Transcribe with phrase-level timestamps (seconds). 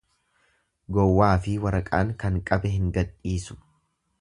[0.97, 3.63] Gowwaafi waraqaan kan qabe hin gadhiisu.